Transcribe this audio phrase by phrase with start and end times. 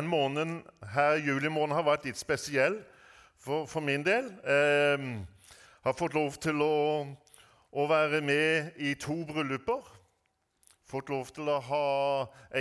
[0.00, 0.62] Den måneden
[0.94, 2.78] her, julimåneden har vært litt spesiell
[3.36, 4.30] for, for min del.
[4.48, 5.02] Eh,
[5.84, 6.76] har fått lov til å,
[7.68, 9.84] å, være med i to brylluper.
[10.88, 11.82] Fått lov til å ha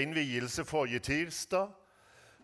[0.01, 1.71] en vielse forrige tirsdag.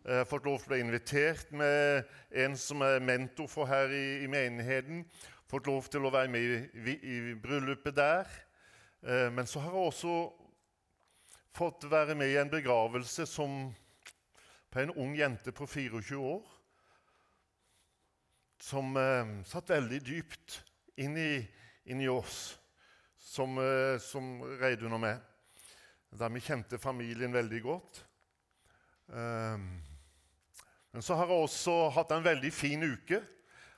[0.08, 4.24] Eh, fått lov til å bli invitert med en som er mentor for her i,
[4.24, 5.04] i menigheten.
[5.52, 8.38] Fått lov til å være med i, i, i bryllupet der.
[9.04, 10.20] Eh, men så har jeg også
[11.52, 13.66] fått være med i en begravelse som
[14.76, 16.42] på en ung jente på 24 år
[18.60, 20.58] som eh, satt veldig dypt
[21.00, 22.58] inn i oss,
[23.16, 25.24] som, eh, som Reidun og meg.
[26.12, 28.04] Der vi kjente familien veldig godt.
[29.16, 29.64] Eh,
[30.92, 33.24] men så har jeg også hatt en veldig fin uke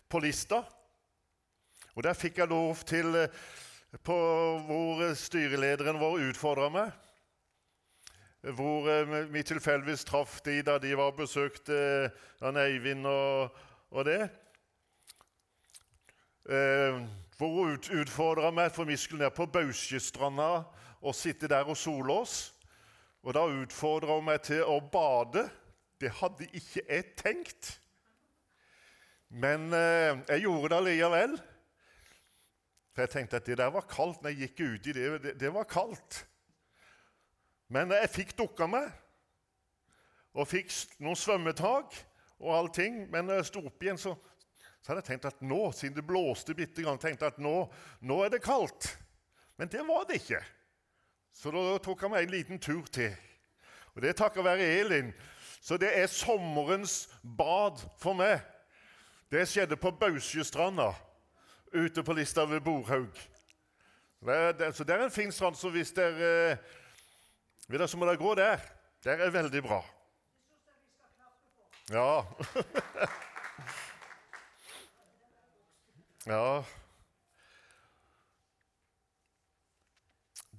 [0.09, 0.63] på Lista.
[1.93, 3.41] Og der fikk jeg lov til eh,
[4.01, 4.17] på
[4.65, 7.03] hvor styrelederen vår utfordra meg
[8.41, 11.77] hvor eh, vi tilfeldigvis traff de da de var og besøkte
[12.41, 13.55] eh, Eivind og,
[13.91, 14.29] og det.
[16.49, 17.01] Eh,
[17.37, 20.63] hvor hun ut, utfordra meg, for vi skulle ned på Bausjestranda
[21.01, 22.53] og sitte der og sole oss.
[23.23, 25.47] Og da utfordra hun meg til å bade.
[25.99, 27.73] Det hadde ikke jeg tenkt.
[29.29, 31.37] Men eh, jeg gjorde det allikevel.
[32.93, 34.21] For jeg tenkte at det der var kaldt.
[34.23, 36.23] Når jeg gikk uti det, det, det var kaldt.
[37.67, 38.87] Men jeg fikk dukka meg
[40.37, 41.95] og fikk noen svømmetak
[42.39, 43.05] og allting.
[43.11, 44.13] Men når jeg sto opp igjen, så,
[44.79, 47.55] så, hadde jeg tenkt at nå, siden det blåste bitte grann, tenkte at nå,
[47.99, 48.93] nå er det kaldt.
[49.57, 50.43] Men det var det ikke.
[51.33, 53.13] Så da tok jeg meg en liten tur til.
[53.95, 55.11] Og det er takket være Elin.
[55.61, 58.39] Så det er sommerens bad for meg.
[59.33, 60.93] Det skjedde på Bausjestranda
[61.73, 63.17] ute på Lista ved Borhaug.
[64.21, 65.55] Så det er en fin strand.
[65.55, 66.57] Så hvis dere
[67.67, 68.63] vil dere, så må dere gå der.
[69.03, 69.81] Der er veldig bra.
[71.89, 72.23] Ja.
[76.33, 76.63] ja.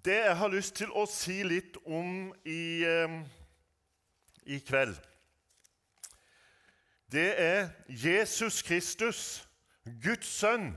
[0.04, 3.18] Det jeg har lyst til å si litt om i, eh,
[4.48, 4.96] i kveld,
[7.12, 9.48] det er Jesus Kristus,
[10.04, 10.70] Guds sønn,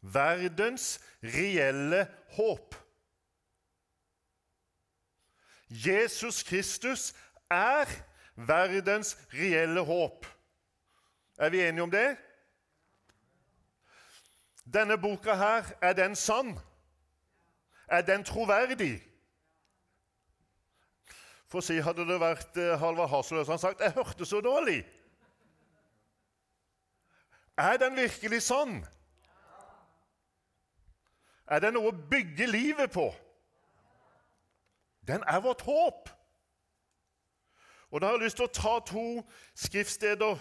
[0.00, 2.06] verdens reelle
[2.38, 2.74] håp.
[5.70, 7.14] Jesus Kristus
[7.50, 7.86] er
[8.34, 10.26] verdens reelle håp.
[11.38, 12.16] Er vi enige om det?
[14.74, 16.58] Denne boka her, er den sann?
[17.88, 19.00] Er den troverdig?
[21.50, 24.84] For å si, Hadde det vært uh, Halvard Hasløs han sagt 'Jeg hørte så dårlig'.
[27.58, 28.86] Er den virkelig sann?
[31.46, 33.10] Er det noe å bygge livet på?
[35.08, 36.10] Den er vårt håp.
[37.90, 39.06] Og da har jeg lyst til å ta to
[39.58, 40.38] skriftsteder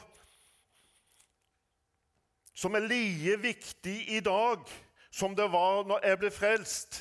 [2.59, 4.67] som er like viktige i dag
[5.11, 6.99] som det var når jeg ble frelst.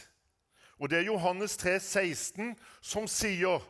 [0.78, 3.60] Og det er Johannes 3, 16, som sier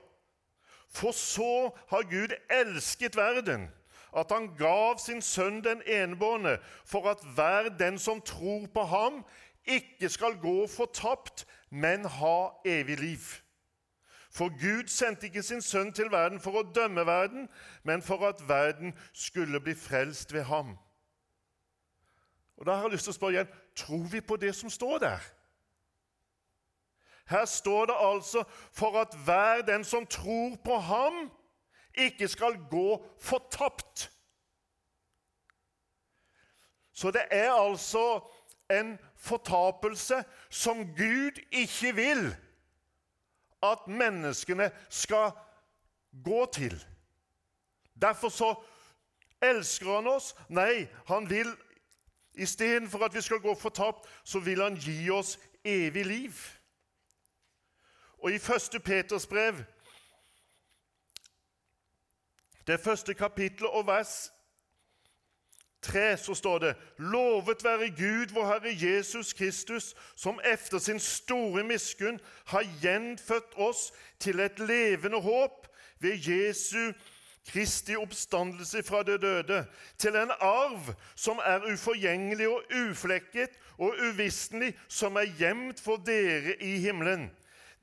[0.88, 3.69] For så har Gud elsket verden,
[4.16, 9.25] at han gav sin sønn den enbårne, for at hver den som tror på ham,
[9.65, 13.26] ikke skal gå fortapt, men ha evig liv.
[14.38, 17.49] For Gud sendte ikke sin sønn til verden for å dømme verden,
[17.82, 20.76] men for at verden skulle bli frelst ved ham.
[22.56, 25.03] Og Da har jeg lyst til å spørre igjen tror vi på det som står
[25.03, 25.26] der.
[27.26, 31.31] Her står det altså for at hver den som tror på ham,
[31.99, 34.10] ikke skal gå fortapt.
[36.93, 38.20] Så det er altså
[38.70, 42.37] en fortapelse som Gud ikke vil
[43.63, 45.31] at menneskene skal
[46.25, 46.87] gå til.
[48.03, 48.55] Derfor så
[49.43, 50.35] elsker han oss.
[50.49, 51.51] Nei, han vil
[52.35, 56.33] istedenfor at vi skal gå fortapt, så vil han gi oss evig liv.
[58.19, 59.55] Og i første Peters brev,
[62.67, 64.32] det første kapittelet og vers
[65.83, 71.65] 3 så står det Lovet være Gud, vår Herre Jesus Kristus, som efter sin store
[71.65, 75.69] miskunn har gjenfødt oss til et levende håp
[76.01, 76.93] ved Jesu
[77.49, 79.67] Kristi oppstandelse fra det døde,
[79.99, 86.57] til en arv som er uforgjengelig og uflekket og uvisselig, som er gjemt for dere
[86.63, 87.31] i himmelen.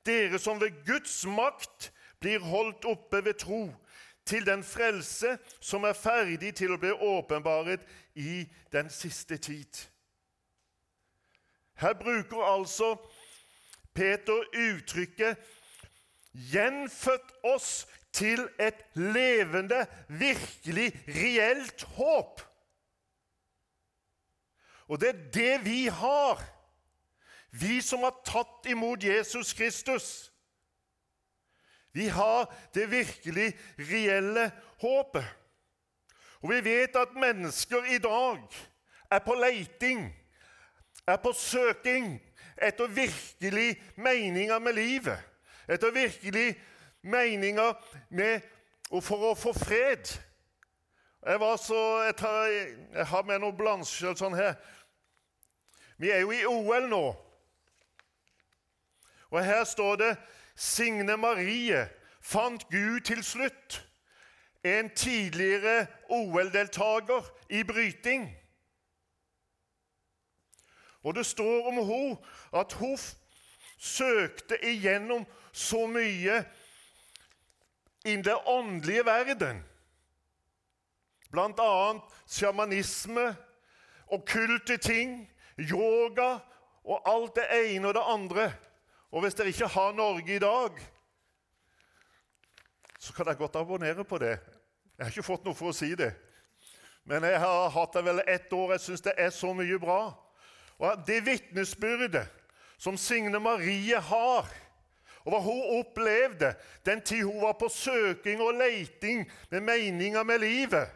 [0.06, 3.74] Dere som ved Guds makt blir holdt oppe ved tro
[4.26, 7.84] til den frelse som er ferdig til å bli åpenbaret
[8.16, 9.86] i den siste tid.
[11.76, 12.96] Her bruker altså
[13.94, 15.38] Peter uttrykket
[16.34, 22.42] 'gjenfødt oss til et levende, virkelig, reelt håp.
[24.88, 26.44] Og det er det vi har,
[27.52, 30.32] vi som har tatt imot Jesus Kristus.
[31.96, 34.52] Vi har det virkelig reelle
[34.82, 35.26] håpet.
[36.42, 38.42] Og vi vet at mennesker i dag
[39.12, 40.16] er på leiting,
[41.08, 42.18] er på søking
[42.62, 45.20] etter virkelig meninger med livet.
[45.70, 46.62] Etter virkelig
[47.02, 47.74] meninger
[48.10, 48.42] med,
[48.92, 50.12] og for å få fred.
[51.26, 52.44] Jeg, så, jeg, tar,
[52.94, 54.60] jeg har med noen blansjer sånn her.
[55.98, 57.06] Vi er jo i OL nå.
[59.32, 60.16] Og her står det
[60.56, 61.90] Signe Marie
[62.22, 63.82] fant Gud til slutt.
[64.64, 68.32] En tidligere OL-deltaker i bryting.
[71.04, 72.18] Og det står om hun
[72.54, 72.98] at hun
[73.78, 76.44] søkte igjennom så mye
[78.06, 79.64] i den åndelige verden.
[81.32, 83.36] Blant annet sjamanisme,
[84.08, 86.40] okkulte ting, yoga
[86.84, 88.54] og alt det ene og det andre.
[89.16, 90.80] Og hvis dere ikke har Norge i dag,
[93.00, 94.34] så kan dere godt abonnere på det.
[94.98, 96.10] Jeg har ikke fått noe for å si det.
[97.08, 98.74] Men jeg har hatt det vel ett år.
[98.76, 100.00] Jeg syns det er så mye bra.
[100.84, 102.28] Og Det vitnesbyrdet
[102.78, 104.50] som Signe Marie har,
[105.24, 106.52] og hva hun opplevde
[106.86, 110.92] den tid hun var på søking og leiting med meninger med livet,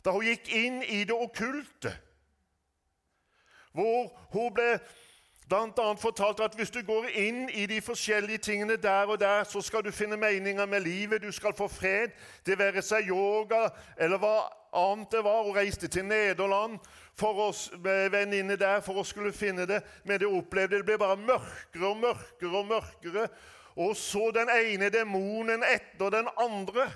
[0.00, 1.92] da hun gikk inn i det okkulte,
[3.76, 4.70] hvor hun ble
[5.50, 5.94] bl.a.
[5.98, 9.82] fortalte at hvis du går inn i de forskjellige tingene der og der, så skal
[9.82, 12.14] du finne meninger med livet, du skal få fred,
[12.46, 13.66] det være seg yoga
[13.98, 14.34] eller hva
[14.72, 15.42] annet det var.
[15.42, 16.78] Hun reiste til Nederland
[17.18, 21.18] for oss venninne der for å skulle finne det, men det opplevde det ble bare
[21.18, 23.26] mørkere og mørkere og mørkere.
[23.80, 26.86] Og så den ene demonen etter den andre.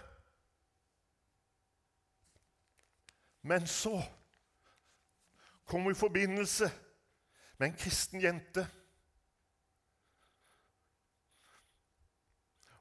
[3.42, 3.98] Men så
[5.66, 6.70] kom hun i forbindelse
[7.58, 8.66] med en kristen jente.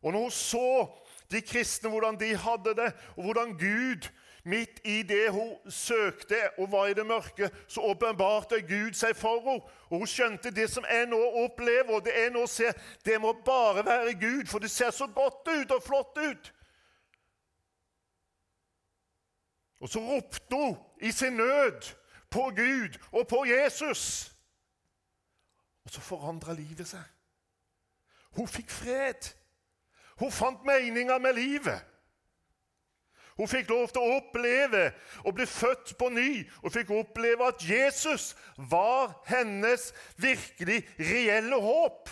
[0.02, 0.92] Og når hun så
[1.32, 4.10] de kristne, hvordan de hadde det, og hvordan Gud
[4.44, 9.40] midt i det hun søkte og var i det mørke, så åpenbarte Gud seg for
[9.40, 9.64] henne.
[9.90, 12.76] Og hun skjønte det som jeg nå opplever, og det jeg nå ser,
[13.06, 16.54] det må bare være Gud, for det ser så godt ut og flott ut.
[19.80, 21.96] Og så ropte hun i sin nød
[22.30, 24.33] på Gud og på Jesus.
[25.84, 27.04] Og så forandra livet seg.
[28.38, 29.34] Hun fikk fred.
[30.20, 31.82] Hun fant meninga med livet.
[33.38, 34.84] Hun fikk lov til å oppleve
[35.26, 39.90] å bli født på ny og fikk oppleve at Jesus var hennes
[40.22, 42.12] virkelig reelle håp.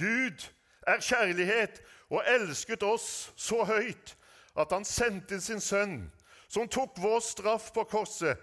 [0.00, 0.48] Gud
[0.88, 1.78] er kjærlighet
[2.10, 4.16] og elsket oss så høyt
[4.58, 6.10] at han sendte sin sønn,
[6.50, 8.38] som tok vår straff på korset.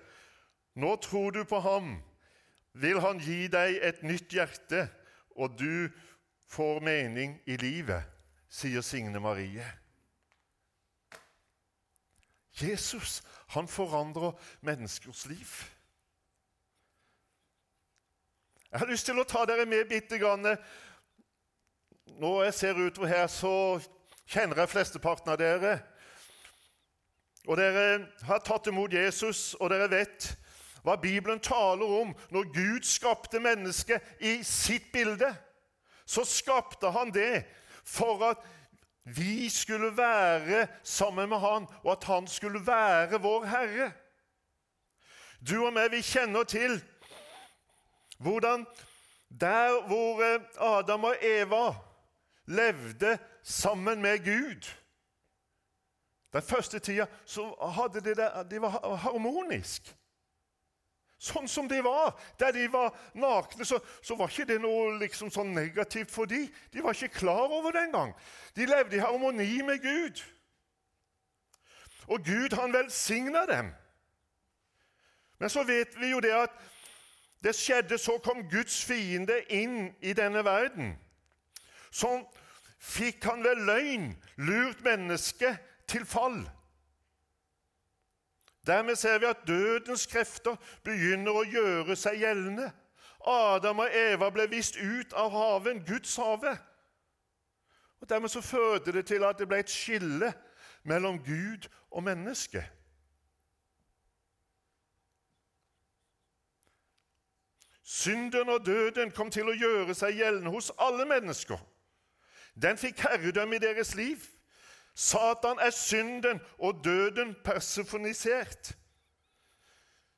[0.77, 1.97] Nå tror du på ham,
[2.77, 4.87] vil han gi deg et nytt hjerte,
[5.35, 5.89] og du
[6.47, 8.05] får mening i livet,
[8.49, 9.65] sier Signe Marie.
[12.57, 13.21] Jesus
[13.53, 14.33] han forandrer
[14.65, 15.49] menneskers liv.
[18.71, 20.45] Jeg har lyst til å ta dere med bitte grann.
[22.17, 23.79] Når jeg ser utover her, så
[24.27, 25.77] kjenner jeg flesteparten av dere.
[27.47, 30.33] Og dere har tatt imot Jesus, og dere vet
[30.83, 32.13] hva Bibelen taler om.
[32.31, 35.31] Når Gud skapte mennesket i sitt bilde,
[36.07, 37.45] så skapte han det
[37.87, 38.43] for at
[39.07, 43.91] vi skulle være sammen med han, og at han skulle være vår Herre.
[45.39, 46.81] Du og meg, vi kjenner til
[48.19, 48.65] hvordan
[49.29, 51.75] der hvor eh, Adam og Eva
[52.47, 54.67] levde sammen med Gud
[56.33, 59.93] den første tida så hadde de det, de var harmonisk.
[61.17, 62.13] Sånn som de var.
[62.37, 66.45] Der de var nakne, så, så var ikke det noe liksom sånn negativt for dem.
[66.73, 68.13] De var ikke klar over det engang.
[68.53, 70.21] De levde i harmoni med Gud.
[72.07, 73.71] Og Gud, han velsigna dem.
[75.39, 76.53] Men så vet vi jo det at
[77.43, 80.95] det skjedde, så kom Guds fiende inn i denne verden.
[81.91, 82.19] Så
[82.77, 86.49] fikk han ved løgn lurt mennesket til fall.
[88.67, 92.71] Dermed ser vi at dødens krefter begynner å gjøre seg gjeldende.
[93.27, 96.57] Adam og Eva ble vist ut av haven, Guds hage.
[98.01, 100.33] Og Dermed så førte det til at det ble et skille
[100.83, 102.63] mellom Gud og menneske.
[107.83, 111.59] Synden og døden kom til å gjøre seg gjeldende hos alle mennesker.
[112.61, 114.19] Den fikk herredømme i deres liv.
[114.97, 118.77] Satan er synden og døden personifisert.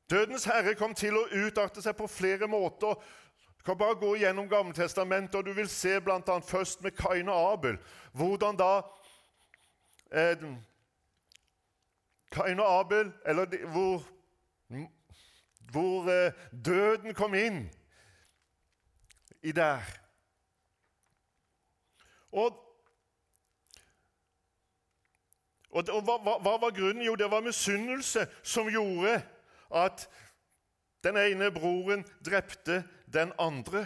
[0.09, 2.95] Dødens herre kom til å utarte seg på flere måter.
[3.59, 6.37] Du kan bare gå gjennom Gammeltestamentet, og du vil se bl.a.
[6.39, 7.75] først med Kain og Abel
[8.15, 8.69] hvordan da
[10.15, 10.47] eh,
[12.31, 14.07] Kain og Abel, eller de, hvor,
[15.71, 16.33] hvor eh,
[16.65, 17.65] døden kom inn
[19.43, 19.83] i der.
[22.31, 22.68] Og
[25.69, 27.05] og, og hva, hva, var grunnen?
[27.05, 29.21] Jo, det var misunnelse som gjorde
[29.75, 30.09] at
[31.03, 32.83] den ene broren drepte
[33.13, 33.85] den andre.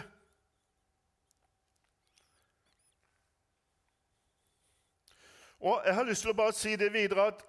[5.60, 7.44] Og Jeg har lyst til å bare si det videre, at,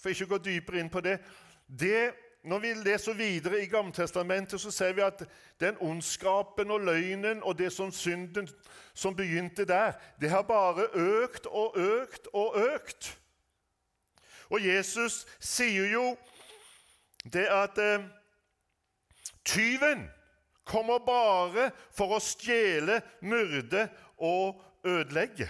[0.00, 1.18] for ikke å gå dypere inn på det,
[1.66, 2.12] det
[2.42, 5.20] Når vi leser videre i Gammeltestamentet, så ser vi at
[5.62, 8.48] den ondskapen og løgnen og det som synden
[8.98, 13.12] som begynte der, det har bare økt og økt og økt.
[14.52, 16.12] Og Jesus sier jo
[17.32, 18.04] det at eh,
[19.48, 20.04] tyven
[20.68, 23.86] kommer bare for å stjele, myrde
[24.22, 25.48] og ødelegge.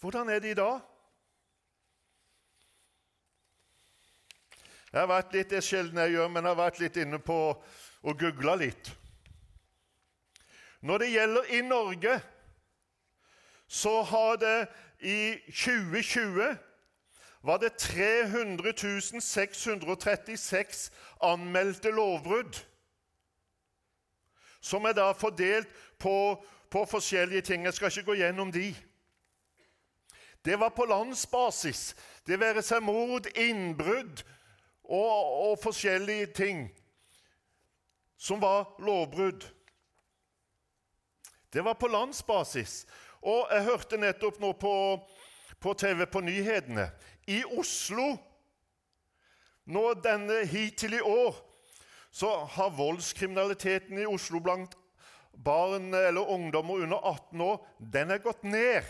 [0.00, 0.80] Hvordan er det i dag?
[4.90, 7.18] Jeg har vært litt, Det er sjelden jeg gjør, men jeg har vært litt inne
[7.22, 7.38] på
[8.00, 8.90] og googla litt.
[10.80, 12.14] Når det gjelder i Norge,
[13.68, 14.56] så har det
[15.00, 16.56] i 2020
[17.42, 20.90] var det 300 636
[21.22, 22.66] anmeldte lovbrudd.
[24.60, 27.64] Som er da fordelt på, på forskjellige ting.
[27.64, 28.74] Jeg skal ikke gå gjennom de.
[30.44, 31.96] Det var på landsbasis.
[32.26, 34.22] Det være seg mord, innbrudd
[34.84, 36.68] og, og forskjellige ting
[38.20, 39.44] som var lovbrudd.
[41.52, 42.86] Det var på landsbasis.
[43.20, 44.74] Og jeg hørte nettopp nå på,
[45.60, 46.88] på TV på nyhetene
[47.28, 48.14] I Oslo
[49.70, 51.36] nå denne hittil i år
[52.10, 54.74] så har voldskriminaliteten i Oslo blant
[55.44, 58.82] barn eller ungdommer under 18 år den er gått ned.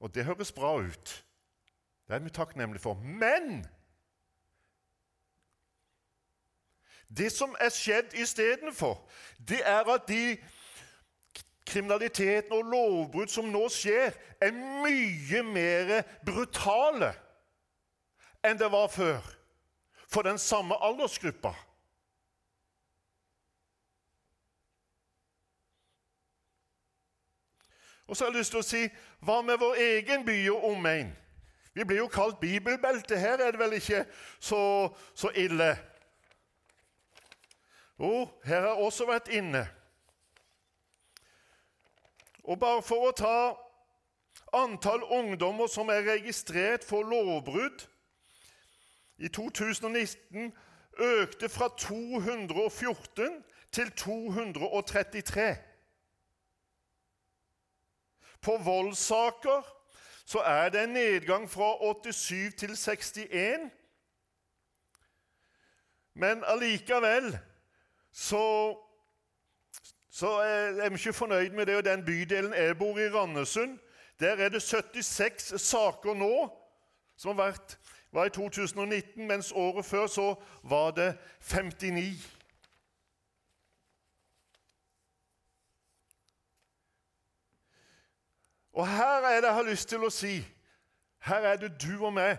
[0.00, 1.12] Og det høres bra ut.
[2.08, 2.98] Det er vi takknemlige for.
[2.98, 3.62] Men
[7.08, 8.98] det som er skjedd istedenfor,
[9.38, 10.36] det er at de
[11.68, 17.12] kriminaliteten og lovbrudd som nå skjer, er mye mer brutale
[18.46, 19.24] enn det var før
[20.08, 21.52] for den samme aldersgruppa.
[28.08, 28.82] Og så har jeg lyst til å si
[29.20, 31.10] hva med vår egen by og omegn?
[31.76, 33.18] Vi blir jo kalt bibelbelte.
[33.20, 34.06] Her er det vel ikke
[34.40, 35.74] så, så ille?
[37.98, 39.66] Jo, her har jeg også vært inne.
[42.48, 43.38] Og bare for å ta
[44.56, 47.84] antall ungdommer som er registrert for lovbrudd
[49.20, 50.52] i 2019,
[50.98, 55.48] økte fra 214 til 233.
[58.40, 59.74] På voldssaker
[60.24, 63.68] så er det en nedgang fra 87 til 61.
[66.14, 67.34] Men allikevel
[68.12, 68.74] så
[70.18, 71.76] så er vi ikke fornøyd med det.
[71.76, 73.78] og Den bydelen jeg bor i, Randesund,
[74.20, 76.50] der er det 76 saker nå
[77.16, 77.78] som har vært,
[78.12, 82.38] var i 2019, mens året før så var det 59.
[88.72, 90.46] Og her er det jeg har lyst til å si
[91.18, 92.38] Her er det du og meg.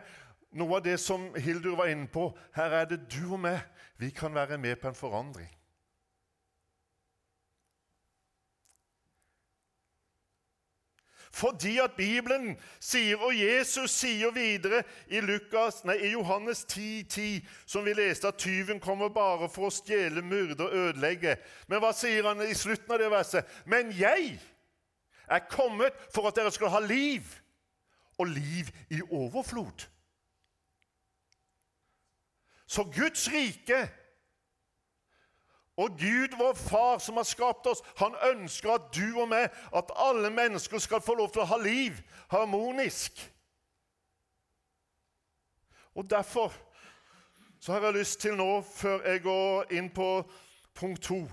[0.52, 2.32] Noe av det som Hildur var inne på.
[2.56, 3.60] Her er det du og meg.
[4.00, 5.59] Vi kan være med på en forandring.
[11.40, 17.46] Fordi at Bibelen sier, og Jesus sier videre i, Lukas, nei, i Johannes 10, 10,
[17.64, 21.38] som vi leste, at tyven kommer bare for å stjele, myrde og ødelegge.
[21.72, 23.54] Men hva sier han i slutten av det verset?
[23.64, 24.34] Men jeg
[25.30, 27.24] er kommet for at dere skal ha liv,
[28.20, 29.88] og liv i overflod.
[32.68, 33.86] Så Guds rike
[35.80, 39.94] og Gud, vår Far, som har skapt oss, han ønsker at du og meg, at
[39.96, 42.00] alle mennesker skal få lov til å ha liv
[42.34, 43.22] harmonisk.
[45.96, 46.54] Og Derfor
[47.60, 50.10] så har jeg lyst til nå, før jeg går inn på
[50.76, 51.24] punkt to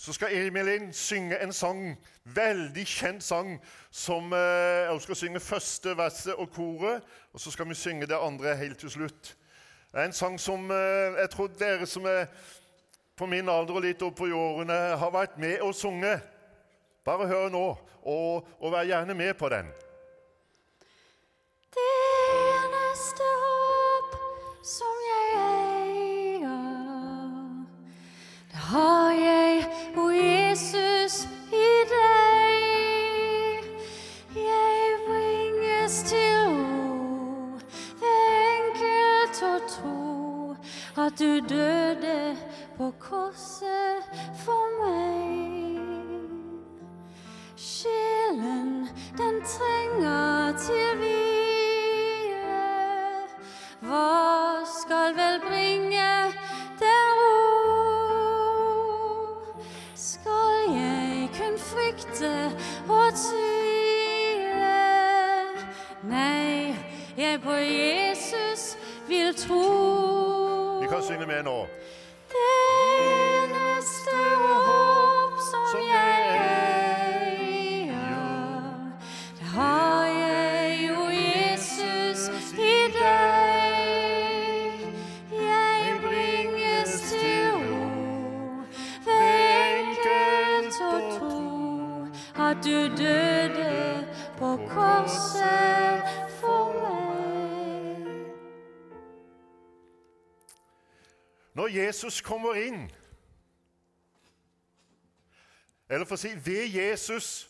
[0.00, 3.58] så skal Emilin synge en sang, veldig kjent sang,
[3.90, 7.02] som Hun Jeg skal synge første verset og koret,
[7.32, 9.36] og så skal vi synge det andre helt til slutt.
[9.92, 12.28] Det er en sang som eh, jeg tror dere som er
[13.18, 16.22] på min alder og litt oppå i årene, har vært med og sunget.
[17.04, 17.64] Bare hør nå,
[18.06, 19.66] og, og vær gjerne med på den.
[21.74, 21.88] Det
[22.36, 24.14] eneste håp
[24.64, 26.64] som jeg eier,
[28.54, 29.09] det har
[41.20, 42.36] du døde
[42.76, 44.04] på korset
[44.44, 45.76] for meg.
[47.56, 52.62] Sjelen, den trenger til hvile.
[53.80, 56.12] Hva skal vel bringe
[56.80, 57.36] der ro?
[59.94, 62.32] Skal jeg kun frykte
[62.88, 64.72] og tvile?
[66.02, 66.76] Nei,
[67.16, 68.76] jeg på Jesus
[69.08, 70.19] vil tro.
[71.10, 71.66] Vi kan synge med nå.
[73.00, 78.06] Eneste håp som Som jeg jeg eier,
[79.38, 84.78] det har jeg jo Jesus i deg.
[85.32, 87.86] Jeg bringes til ro
[89.04, 89.22] ved
[89.66, 91.42] enkelt å tro
[92.38, 94.06] at du døde
[94.38, 96.29] på korset
[101.70, 102.88] Når Jesus kommer inn
[105.90, 107.46] Eller for å si ved Jesus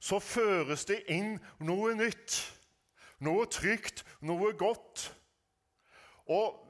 [0.00, 2.36] så føres det inn noe nytt.
[3.20, 5.08] Noe trygt, noe godt.
[6.30, 6.64] Og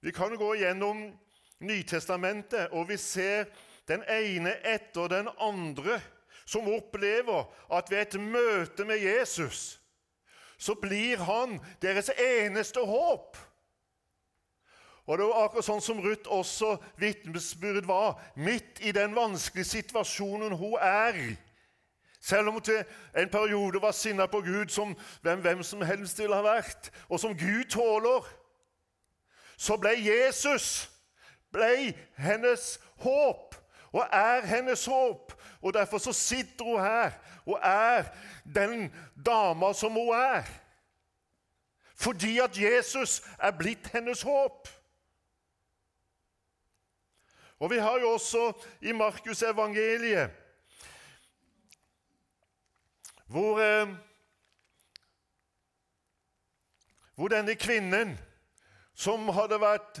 [0.00, 1.02] Vi kan gå gjennom
[1.60, 3.50] Nytestamentet, og vi ser
[3.88, 5.98] den ene etter den andre
[6.46, 9.80] som opplever at ved et møte med Jesus
[10.60, 13.36] så blir han deres eneste håp.
[15.10, 20.54] Og det var akkurat sånn som Ruth også vitnesbyrd var, midt i den vanskelige situasjonen
[20.54, 21.18] hun er.
[22.22, 22.84] Selv om hun til
[23.18, 24.94] en periode var sinna på Gud, som
[25.24, 28.28] hvem, hvem som helst ville ha vært, og som Gud tåler,
[29.58, 30.86] så ble Jesus
[31.50, 33.58] ble hennes håp
[33.90, 35.34] og er hennes håp.
[35.58, 38.14] Og Derfor så sitter hun her og er
[38.46, 38.92] den
[39.26, 40.46] dama som hun er.
[41.98, 44.68] Fordi at Jesus er blitt hennes håp.
[47.60, 50.30] Og Vi har jo også i Markus evangeliet
[53.26, 53.88] hvor, eh,
[57.14, 58.18] hvor denne kvinnen
[58.94, 60.00] som hadde vært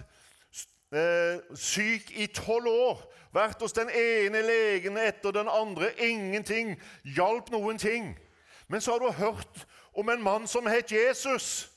[0.92, 7.52] eh, syk i tolv år, vært hos den ene legen etter den andre, ingenting hjalp
[7.54, 8.16] noen ting.
[8.68, 11.70] Men så har du hørt om en mann som het Jesus.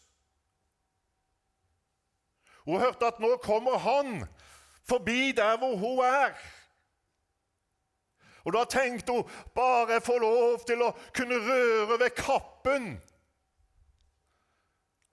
[2.65, 4.26] Hun hørte at nå kommer han
[4.89, 6.34] forbi der hvor hun er.
[8.43, 12.98] Og da tenkte hun bare få lov til å kunne røre ved kappen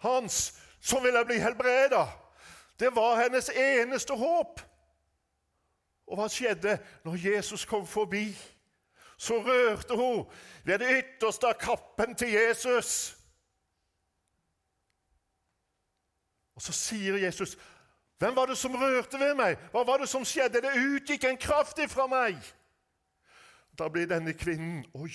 [0.00, 2.06] hans, så vil jeg bli helbreda.
[2.80, 4.60] Det var hennes eneste håp.
[6.10, 8.32] Og hva skjedde når Jesus kom forbi?
[9.20, 10.24] Så rørte hun
[10.64, 13.12] ved det ytterste av kappen til Jesus.
[16.56, 17.58] Og så sier Jesus,
[18.20, 21.36] 'Hvem var det som rørte ved meg?' 'Hva var det som skjedde?' 'Det utgikk en
[21.36, 22.54] kraft ifra meg.'
[23.78, 25.12] Da blir denne kvinnen Oi!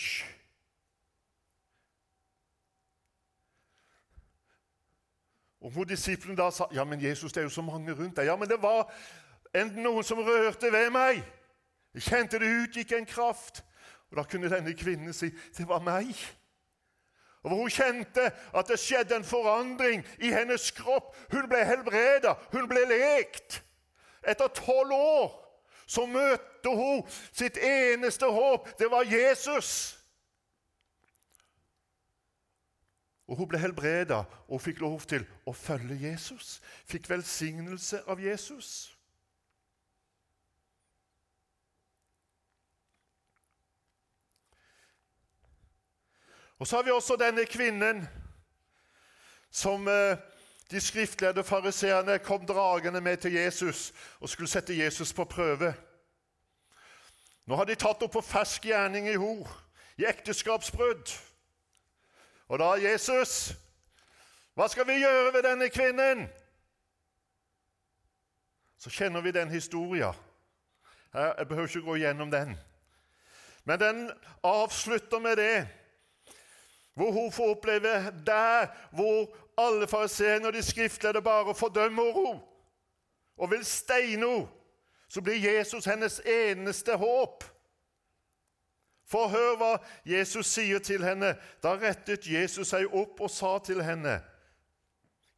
[5.62, 8.26] Og hvor disiplene da sa, 'Ja, men Jesus, det er jo så mange rundt deg.'
[8.26, 8.94] 'Ja, men det var
[9.54, 11.24] enten noen som rørte ved meg.'
[11.94, 13.64] 'Jeg kjente det utgikk en kraft.'
[14.12, 16.45] Og Da kunne denne kvinnen si, 'Det var meg.'
[17.46, 21.14] Og hvor Hun kjente at det skjedde en forandring i hennes kropp.
[21.32, 23.62] Hun ble helbreda, hun ble lekt.
[24.26, 25.36] Etter tolv år
[25.86, 28.72] så møtte hun sitt eneste håp.
[28.80, 29.94] Det var Jesus.
[33.28, 36.62] Og Hun ble helbreda og fikk lov til å følge Jesus.
[36.90, 38.95] Fikk velsignelse av Jesus.
[46.60, 48.08] Og Så har vi også denne kvinnen
[49.52, 50.18] som eh,
[50.72, 55.74] de skriftlærde fariseerne kom dragende med til Jesus og skulle sette Jesus på prøve.
[57.46, 59.52] Nå har de tatt opp på fersk gjerning i hor,
[59.98, 61.12] i ekteskapsbrudd.
[62.48, 63.54] Og da, Jesus,
[64.54, 66.26] hva skal vi gjøre ved denne kvinnen?
[68.78, 70.14] Så kjenner vi den historien.
[71.14, 72.58] Jeg behøver ikke gå gjennom den.
[73.64, 74.12] Men den
[74.44, 75.68] avslutter med det
[76.96, 77.94] hvor hun får oppleve
[78.26, 82.42] der hvor alle fariseerne og de skriftlærde bare fordømmer henne
[83.38, 84.48] og vil steine henne,
[85.08, 87.44] så blir Jesus hennes eneste håp.
[89.06, 89.72] For hør hva
[90.06, 91.36] Jesus sier til henne.
[91.64, 94.18] Da rettet Jesus seg opp og sa til henne.: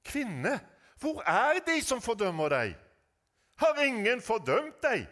[0.06, 0.60] Kvinne,
[1.00, 2.78] hvor er de som fordømmer deg?
[3.60, 5.08] Har ingen fordømt deg?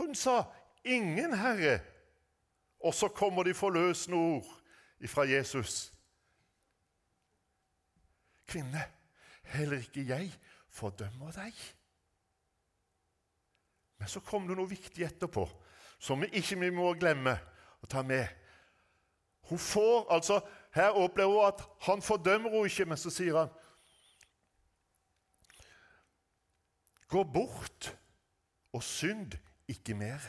[0.00, 0.42] Hun sa,
[0.84, 1.80] Ingen, Herre.
[2.80, 4.61] Og så kommer de forløsende ord
[5.10, 5.92] fra Jesus.
[8.46, 8.82] Kvinne,
[9.54, 10.32] heller ikke jeg
[10.72, 11.56] fordømmer deg.
[13.98, 15.46] Men så kom det noe viktig etterpå,
[16.02, 17.36] som vi ikke må glemme
[17.82, 18.26] å ta med.
[19.50, 20.40] Hun får, altså,
[20.72, 23.50] Her opplever hun at han fordømmer henne ikke, men så sier han
[27.12, 27.90] Gå bort
[28.72, 29.34] og synd
[29.68, 30.24] ikke mer.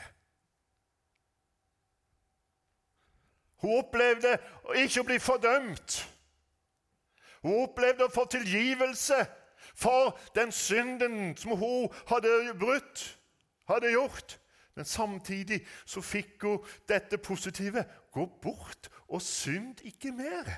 [3.64, 4.36] Hun opplevde
[4.76, 6.02] ikke å bli fordømt.
[7.44, 9.22] Hun opplevde å få tilgivelse
[9.76, 13.06] for den synden som hun hadde brutt,
[13.68, 14.38] hadde gjort.
[14.76, 17.86] Men samtidig så fikk hun dette positive.
[18.12, 20.50] Gå bort og synd ikke mer.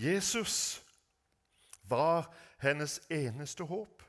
[0.00, 0.82] Jesus
[1.82, 4.02] var hennes eneste håp.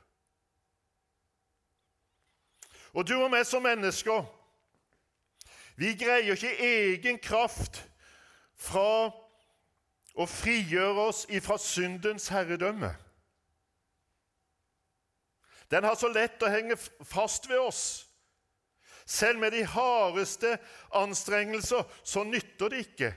[2.92, 4.24] Og du og meg som mennesker,
[5.76, 7.82] vi greier ikke egen kraft
[8.58, 9.10] fra
[10.12, 12.92] å frigjøre oss ifra syndens herredømme.
[15.72, 16.76] Den har så lett å henge
[17.08, 17.84] fast ved oss.
[19.08, 20.58] Selv med de hardeste
[20.94, 23.12] anstrengelser så nytter det ikke.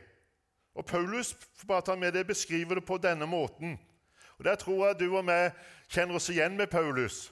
[0.76, 1.36] Og Paulus
[1.68, 3.78] bare ta med det, beskriver det på denne måten.
[4.38, 5.52] Og Der tror jeg du og meg
[5.88, 7.32] kjenner oss igjen med Paulus.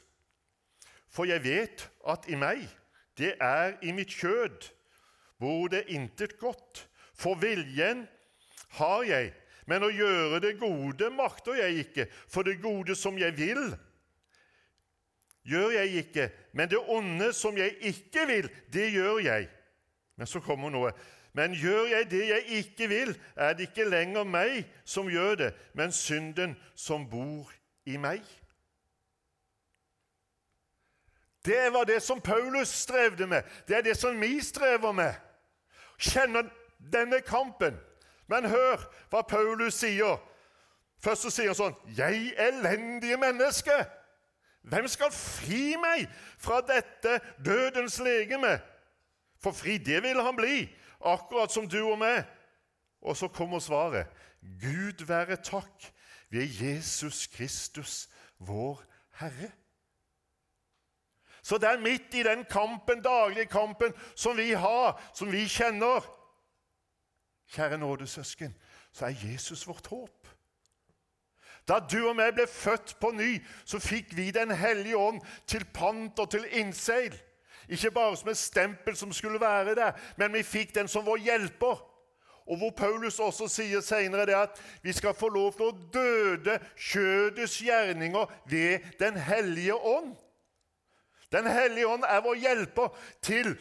[1.10, 2.68] For jeg vet at i meg,
[3.18, 4.70] det er i mitt kjød,
[5.44, 6.86] bor det intet godt.
[7.14, 8.08] For viljen
[8.80, 9.34] har jeg,
[9.70, 12.08] men å gjøre det gode makter jeg ikke.
[12.32, 13.68] For det gode som jeg vil,
[15.48, 16.30] gjør jeg ikke.
[16.54, 19.50] Men det onde som jeg ikke vil, det gjør jeg.
[20.18, 20.94] Men så kommer noe.
[21.34, 25.52] Men gjør jeg det jeg ikke vil, er det ikke lenger meg som gjør det,
[25.74, 27.50] men synden som bor
[27.90, 28.22] i meg.
[31.44, 33.44] Det var det som Paulus strevde med.
[33.68, 35.14] Det er det som vi strever med.
[35.98, 36.50] Kjenner
[36.92, 37.80] denne kampen.
[38.28, 40.20] Men hør hva Paulus sier.
[41.04, 43.86] Først så sier han sånn 'Jeg elendige menneske'.
[44.64, 46.08] Hvem skal fri meg
[46.40, 48.62] fra dette dødens legeme?
[49.44, 50.70] For fri, det vil han bli
[51.04, 52.24] akkurat som du og meg.
[53.02, 54.08] Og så kommer svaret.
[54.62, 55.92] Gud være takk
[56.32, 58.08] ved Jesus Kristus,
[58.40, 58.84] vår
[59.20, 59.52] Herre.
[61.44, 66.06] Så det er midt i den kampen, daglige kampen som vi har, som vi kjenner
[67.54, 68.56] Kjære nådesøsken,
[68.92, 70.28] så er Jesus vårt håp.
[71.68, 75.66] Da du og meg ble født på ny, så fikk vi Den hellige ånd til
[75.74, 77.14] pant og til innseil.
[77.70, 81.18] Ikke bare som et stempel som skulle være der, men vi fikk den som vår
[81.18, 81.80] hjelper.
[82.46, 87.62] Og hvor Paulus også sier senere at vi skal få lov til å døde kjødets
[87.64, 90.16] gjerninger ved Den hellige ånd.
[91.34, 92.94] Den hellige ånd er vår hjelper
[93.26, 93.56] til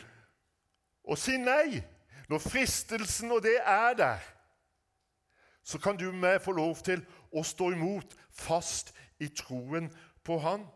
[1.02, 1.80] å si nei
[2.28, 4.20] når fristelsen og det er der.
[5.64, 7.00] Så kan du med få lov til
[7.32, 9.88] å stå imot fast i troen
[10.24, 10.66] på Han.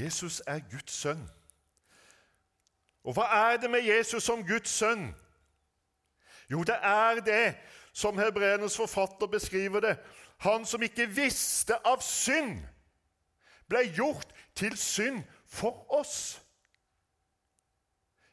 [0.00, 1.28] Jesus er Guds sønn.
[3.04, 5.10] Og hva er det med Jesus som Guds sønn?
[6.50, 7.56] Jo, det er det
[7.92, 9.96] som hebreernes forfatter beskriver det.
[10.38, 12.60] Han som ikke visste av synd,
[13.68, 16.40] ble gjort til synd for oss.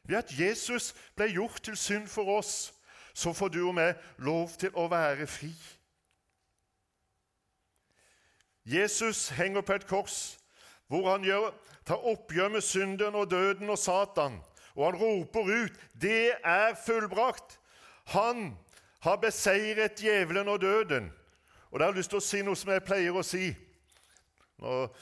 [0.08, 2.74] Ved at Jesus ble gjort til synd for oss,
[3.14, 5.52] så får du og meg lov til å være fri.
[8.64, 10.36] Jesus henger på et kors
[10.88, 11.52] hvor han gjør,
[11.84, 14.38] tar oppgjør med synden og døden og Satan.
[14.78, 17.58] Og han roper ut 'Det er fullbrakt'.
[18.04, 18.58] Han
[19.00, 21.12] har beseiret djevelen og døden.
[21.70, 23.56] Og da har jeg lyst til å si noe som jeg pleier å si.
[24.58, 24.94] Når,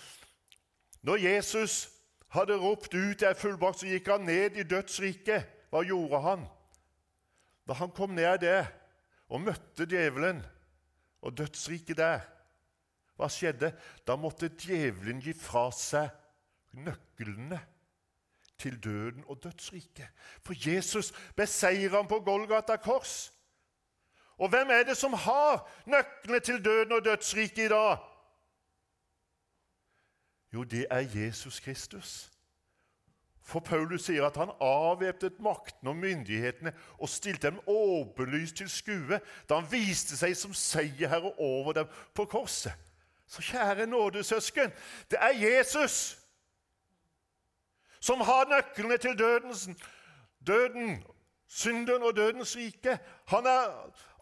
[1.02, 1.90] når Jesus
[2.28, 5.44] hadde ropt ut 'Det er fullbrakt', så gikk han ned i dødsriket.
[5.70, 6.48] Hva gjorde han?
[7.68, 8.72] Da han kom ned der
[9.28, 10.46] og møtte djevelen
[11.20, 12.20] og dødsriket der,
[13.16, 13.74] hva skjedde?
[14.06, 16.08] Da måtte djevelen gi fra seg
[16.72, 17.60] nøklene
[18.59, 20.09] til døden og dødsriket.
[20.42, 23.33] For Jesus beseirer ham på Golgata kors.
[24.38, 27.97] Og hvem er det som har nøklene til døden og dødsriket i dag?
[30.55, 32.31] Jo, det er Jesus Kristus.
[33.47, 39.21] For Paulus sier at han avvæpnet makten og myndighetene og stilte dem åpenlyst til skue
[39.49, 42.75] da han viste seg som seierherre over dem på korset.
[43.27, 44.73] Så kjære nådesøsken,
[45.11, 46.19] det er Jesus
[48.07, 49.69] som har nøklene til dødens,
[50.47, 51.05] døden,
[51.47, 52.99] synden og dødens rike.
[53.33, 53.73] Han er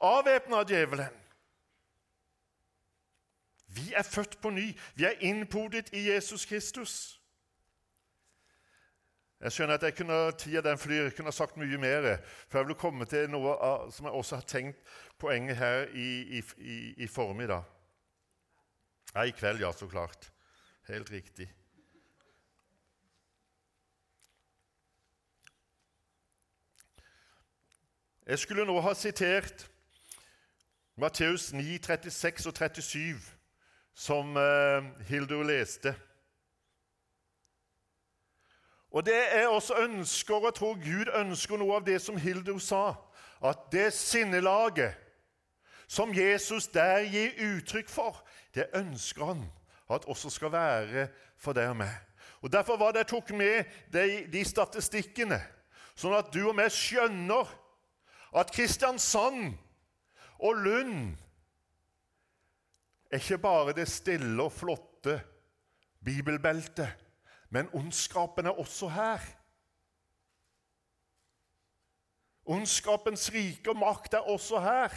[0.00, 1.20] avvæpna av djevelen.
[3.74, 4.70] Vi er født på ny.
[4.94, 7.20] Vi er innpodet i Jesus Kristus.
[9.40, 12.06] Jeg skjønner at jeg kunne, tida den flyr, kunne sagt mye mer,
[12.48, 16.38] for jeg vil komme til noe av, som jeg også har tenkt poenget her i,
[16.38, 17.66] i, i formiddag.
[19.14, 20.30] Nei, i kveld, ja, så klart.
[20.88, 21.50] Helt riktig.
[28.26, 29.70] Jeg skulle nå ha sitert
[30.96, 33.20] Matteus 9, 36 og 37,
[33.94, 35.92] som eh, Hildur leste.
[38.90, 42.58] Og det er også ønsker, og jeg tror Gud ønsker noe av det som Hildur
[42.64, 42.94] sa,
[43.44, 44.94] at det sinnelaget
[45.86, 48.22] som Jesus der gir uttrykk for,
[48.54, 49.42] det ønsker han
[49.90, 51.92] at også skal være for deg og meg.
[52.40, 55.42] Og Derfor var det jeg tok med de, de statistikkene,
[55.92, 57.52] sånn at du og jeg skjønner
[58.34, 59.54] at Kristiansand
[60.38, 61.16] og Lund
[63.10, 65.20] er ikke bare det stille og flotte
[66.04, 66.88] bibelbeltet,
[67.50, 69.18] men ondskapen er også her.
[72.44, 74.88] Ondskapens rike og makt er også her.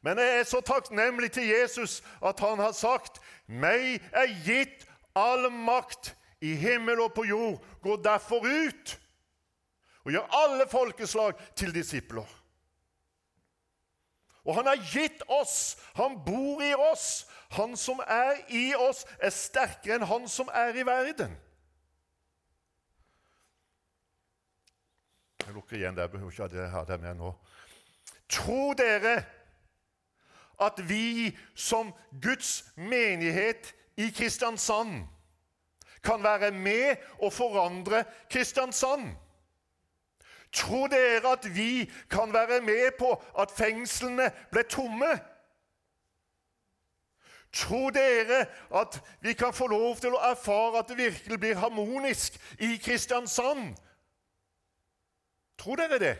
[0.00, 5.50] Men jeg er så takknemlig til Jesus at han har sagt, 'Meg er gitt all
[5.52, 9.00] makt i himmel og på jord.' Gå derfor ut
[10.04, 12.26] og gjør alle folkeslag til disipler.
[14.48, 17.26] Og han har gitt oss, han bor i oss.
[17.56, 21.34] Han som er i oss, er sterkere enn han som er i verden.
[25.44, 26.08] Jeg lukker igjen der.
[26.12, 27.34] Behøver ikke ha det med nå.
[28.28, 29.22] Tror dere
[30.60, 35.06] at vi som Guds menighet i Kristiansand
[36.04, 39.12] kan være med og forandre Kristiansand?
[40.52, 45.10] Tror dere at vi kan være med på at fengslene ble tomme?
[47.52, 52.40] Tror dere at vi kan få lov til å erfare at det virkelig blir harmonisk
[52.60, 53.76] i Kristiansand?
[55.58, 56.16] Tror dere det?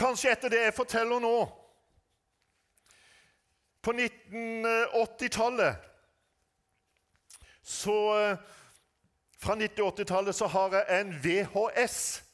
[0.00, 1.36] Kanskje etter det jeg forteller nå
[3.84, 5.86] På 1980-tallet
[7.70, 7.96] så
[9.40, 12.24] fra 1980-tallet så har jeg en VHS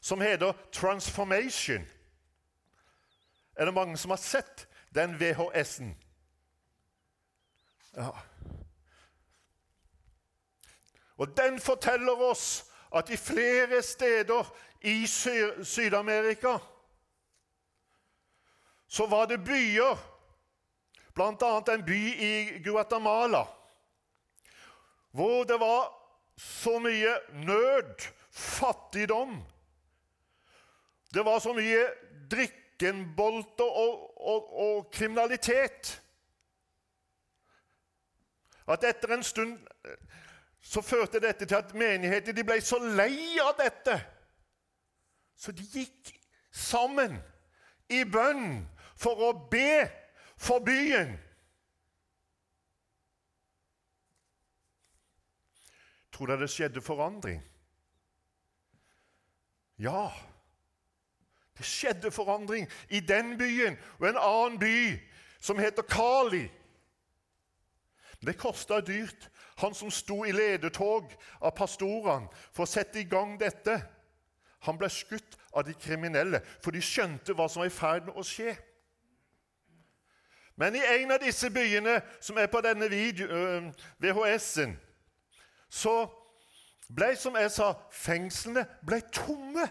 [0.00, 1.84] som heter Transformation.
[3.56, 5.92] Er det mange som har sett den VHS-en?
[7.96, 8.10] Ja.
[11.16, 12.64] Og den forteller oss
[12.96, 16.56] at i flere steder i Syd-Amerika
[18.88, 19.98] så var det byer,
[21.14, 21.74] bl.a.
[21.74, 23.59] en by i Guatemala
[25.16, 25.88] hvor det var
[26.38, 29.42] så mye nød, fattigdom
[31.14, 31.82] Det var så mye
[32.30, 35.96] drikkenbolter og, og, og kriminalitet
[38.70, 39.58] at etter en stund
[40.62, 43.96] så førte dette til at menigheter de ble så lei av dette.
[45.36, 46.12] Så de gikk
[46.52, 47.16] sammen
[47.90, 48.60] i bønn
[49.00, 49.88] for å be
[50.40, 51.16] for byen.
[56.20, 57.38] Tror dere det skjedde forandring?
[59.78, 60.10] Ja,
[61.56, 64.98] det skjedde forandring i den byen og en annen by
[65.40, 66.42] som heter Kali.
[68.20, 69.30] Det kosta dyrt.
[69.56, 71.08] Han som sto i ledetog
[71.40, 73.78] av pastorene for å sette i gang dette,
[74.68, 78.20] han ble skutt av de kriminelle, for de skjønte hva som var i ferd med
[78.20, 78.58] å skje.
[80.60, 84.76] Men i en av disse byene som er på denne VHS-en,
[85.70, 86.08] så
[86.90, 89.68] ble, som jeg sa, fengslene ble tomme.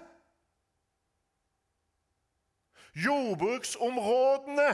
[2.95, 4.69] Jordbruksområdene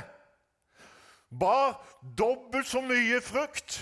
[1.40, 1.82] bar
[2.18, 3.82] dobbelt så mye frukt.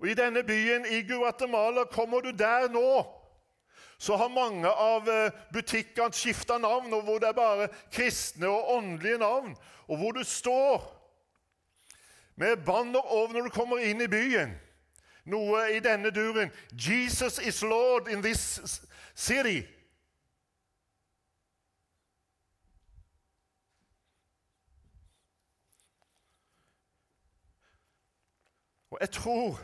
[0.00, 3.04] Og I denne byen i Guatemala kommer du der nå,
[4.00, 8.70] så har mange av eh, butikkene skifta navn, og hvor det er bare kristne og
[8.78, 9.52] åndelige navn,
[9.88, 10.99] og hvor du står
[12.40, 14.54] med banner over når du kommer inn i byen.
[15.28, 16.50] Noe i denne duren.
[16.72, 18.60] 'Jesus is Lord in this
[19.14, 19.66] city'.
[28.90, 29.60] Og jeg tror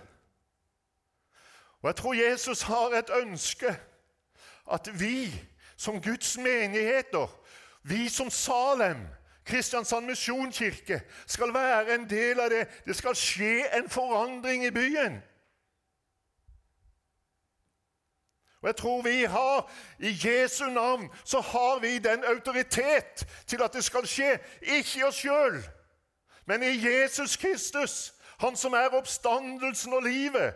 [1.82, 3.80] Og jeg tror Jesus har et ønske
[4.72, 5.42] at vi
[5.76, 7.40] som Guds menigheter,
[7.82, 9.06] vi som Salem,
[9.46, 12.66] Kristiansand misjonskirke, skal være en del av det.
[12.86, 15.20] Det skal skje en forandring i byen.
[18.62, 23.72] Og jeg tror vi har, I Jesu navn så har vi den autoritet til at
[23.72, 24.38] det skal skje.
[24.62, 25.60] Ikke i oss sjøl,
[26.46, 28.14] men i Jesus Kristus.
[28.38, 30.54] Han som er oppstandelsen og livet.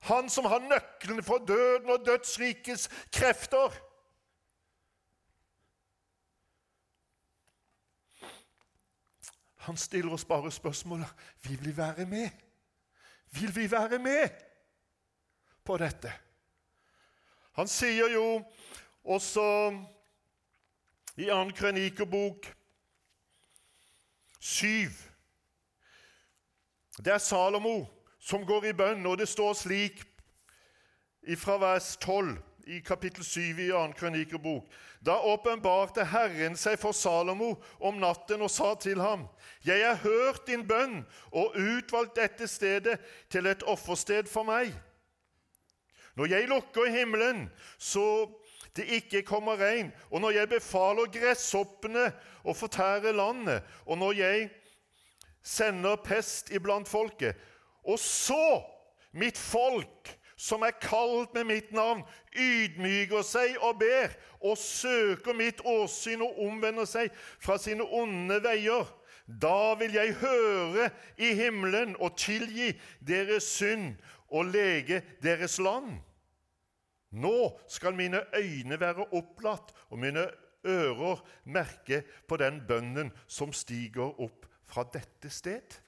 [0.00, 3.74] Han som har nøkkelen for døden og dødsrikets krefter.
[9.66, 11.08] Han stiller oss bare spørsmålet
[11.42, 12.30] vil vi være med.
[13.30, 14.28] Vil vi være med
[15.64, 16.12] på dette?
[17.58, 18.44] Han sier jo
[19.04, 19.46] også
[21.16, 21.50] i 2.
[21.56, 22.46] Krønikerbok
[24.40, 24.66] 7
[26.98, 27.86] Det er Salomo
[28.20, 30.04] som går i bønn, og det står slik
[31.38, 33.92] fra vers 12 i kapittel 7 i 2.
[33.98, 34.64] Krønikerbok.
[35.06, 39.28] Da åpenbarte Herren seg for Salomo om natten og sa til ham:"
[39.64, 42.98] Jeg har hørt din bønn og utvalgt dette stedet
[43.30, 44.74] til et offersted for meg.
[46.16, 48.26] Når jeg lukker himmelen så
[48.76, 52.10] det ikke kommer regn, og når jeg befaler gresshoppene
[52.44, 54.50] å fortære landet, og når jeg
[55.42, 57.36] sender pest iblant folket,
[57.84, 58.60] og så
[59.12, 62.02] mitt folk, som er kalt med mitt navn,
[62.36, 64.12] ydmyker seg og ber
[64.44, 68.84] og søker mitt åsyn og omvender seg fra sine onde veier,
[69.26, 72.70] da vil jeg høre i himmelen og tilgi
[73.02, 73.96] deres synd
[74.30, 75.96] og lege deres land.
[77.16, 80.28] Nå skal mine øyne være opplatt og mine
[80.66, 85.78] ører merke på den bønnen som stiger opp fra dette sted.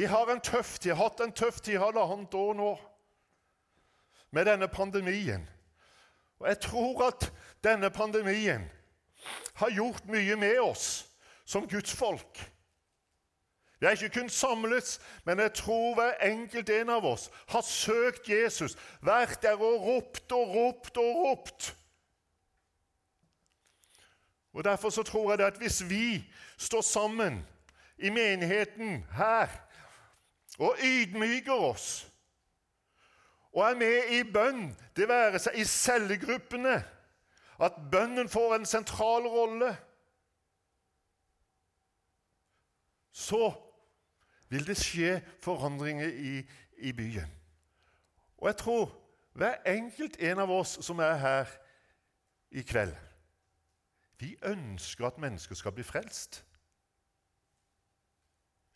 [0.00, 2.70] Vi har en tøff tid, hatt en tøff tid halvannet år nå
[4.32, 5.44] med denne pandemien.
[6.40, 7.26] Og jeg tror at
[7.60, 8.64] denne pandemien
[9.60, 10.86] har gjort mye med oss
[11.44, 12.40] som Guds folk.
[13.76, 14.96] Vi har ikke kunnet samles,
[15.28, 20.32] men jeg tror hver enkelt en av oss har søkt Jesus, vært der og ropt
[20.32, 21.72] og ropt og ropt.
[24.56, 26.24] Og Derfor så tror jeg at hvis vi
[26.56, 27.42] står sammen
[27.98, 29.60] i menigheten her
[30.60, 31.90] og ydmyker oss
[33.52, 36.76] og er med i bønn, det være seg i cellegruppene,
[37.60, 39.72] at bønnen får en sentral rolle,
[43.10, 43.50] så
[44.48, 46.36] vil det skje forandringer i,
[46.78, 47.26] i byen.
[48.38, 48.86] Og jeg tror
[49.34, 51.50] hver enkelt en av oss som er her
[52.50, 52.94] i kveld,
[54.20, 56.44] vi ønsker at mennesker skal bli frelst.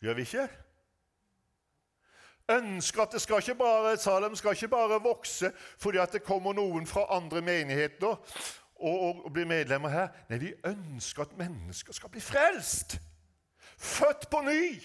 [0.01, 0.47] Gjør vi ikke?
[2.51, 6.53] Ønsker at det skal ikke bare, Salem skal ikke bare vokse fordi at det kommer
[6.53, 8.07] noen fra andre menigheter
[8.75, 10.11] og, og, og blir medlemmer her.
[10.29, 12.99] Nei, vi ønsker at mennesker skal bli frelst.
[13.77, 14.77] Født på ny.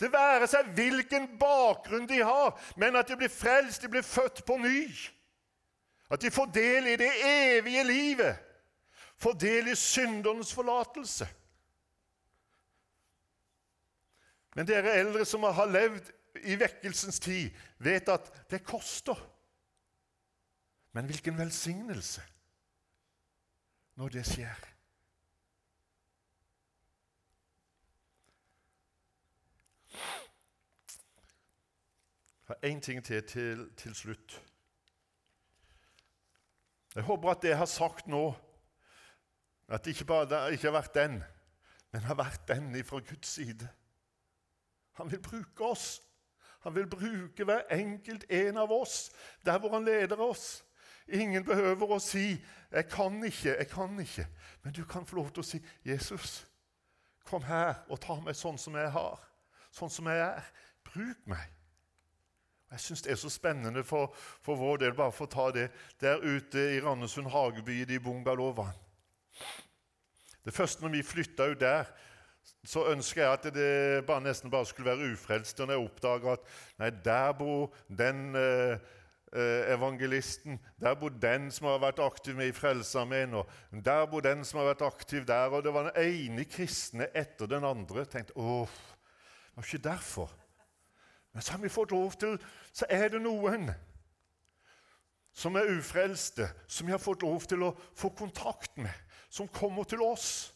[0.00, 4.42] Det være seg hvilken bakgrunn de har, men at de blir frelst, de blir født
[4.46, 4.88] på ny.
[6.10, 8.36] At de får del i det evige livet,
[9.18, 11.28] får del i syndernes forlatelse.
[14.54, 16.12] Men dere eldre som har levd
[16.46, 19.18] i vekkelsens tid, vet at det koster.
[20.94, 22.22] Men hvilken velsignelse
[23.94, 24.70] når det skjer.
[32.44, 34.42] Jeg har én ting til, til til slutt.
[36.94, 38.34] Jeg håper at det jeg har sagt nå,
[39.68, 41.22] at det ikke bare det ikke har vært den,
[41.92, 43.68] men har vært den fra Guds side.
[44.94, 46.02] Han vil bruke oss.
[46.64, 49.10] Han vil bruke hver enkelt en av oss
[49.44, 50.64] der hvor han leder oss.
[51.08, 54.26] Ingen behøver å si 'Jeg kan ikke, jeg kan ikke',
[54.62, 56.46] men du kan få lov til å si 'Jesus,
[57.24, 59.20] kom her og ta meg sånn som jeg har,
[59.70, 60.42] sånn som jeg er.
[60.84, 61.52] Bruk meg'.
[62.70, 65.68] Jeg syns det er så spennende for, for, vår del, bare for å ta det,
[66.00, 68.72] der ute i Randesund hageby, i de bungalowene.
[70.44, 71.84] Det første når vi flytta ut der,
[72.64, 75.58] så ønsker jeg at det bare, nesten bare skulle være ufrelst.
[75.58, 78.78] Når jeg oppdager at nei, der bor den eh,
[79.36, 83.50] eh, evangelisten, der bor den som har vært aktiv med i Frelsesarmeen, og
[83.84, 85.52] der bor den som har vært aktiv der.
[85.52, 87.98] Og det var den ene kristne etter den andre.
[88.04, 90.32] Jeg tenkte, åh, det var ikke derfor.
[91.34, 92.38] Men så har vi fått lov til,
[92.72, 93.68] så er det noen
[95.34, 98.94] som er ufrelste, som vi har fått lov til å få kontakt med,
[99.28, 100.53] som kommer til oss.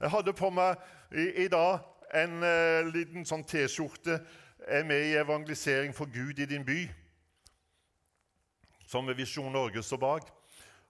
[0.00, 0.76] Jeg hadde på meg
[1.10, 1.78] i, i dag
[2.14, 4.20] en eh, liten sånn T-skjorte
[4.68, 6.84] er med i evangelisering for Gud i din by,
[8.86, 10.30] som Visjon Norge står bak.